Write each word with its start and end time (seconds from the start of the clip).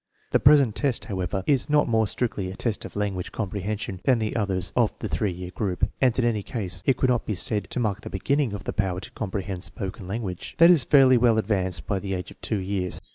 The 0.31 0.39
present 0.39 0.75
test, 0.75 1.05
however, 1.05 1.43
is 1.45 1.69
not 1.69 1.87
more 1.87 2.07
strictly 2.07 2.49
a 2.49 2.55
test 2.55 2.85
of 2.85 2.95
language 2.95 3.31
comprehension 3.31 4.01
than 4.03 4.17
the 4.17 4.35
others 4.35 4.73
of 4.75 4.91
the 4.97 5.07
3 5.07 5.31
year 5.31 5.51
group, 5.51 5.87
and 6.01 6.17
in 6.17 6.25
any 6.25 6.41
case 6.41 6.81
it 6.87 6.97
could 6.97 7.11
not 7.11 7.27
be 7.27 7.35
said 7.35 7.69
to 7.69 7.79
mark 7.79 8.01
the 8.01 8.09
beginning 8.09 8.53
of 8.53 8.63
the 8.63 8.73
power 8.73 8.99
to 8.99 9.11
comprehend 9.11 9.63
spoken 9.63 10.07
language. 10.07 10.55
That 10.57 10.71
is 10.71 10.85
fairly 10.85 11.17
well 11.17 11.37
advanced 11.37 11.85
by 11.85 11.99
the 11.99 12.15
age 12.15 12.31
of 12.31 12.41
2 12.41 12.57
years. 12.57 12.99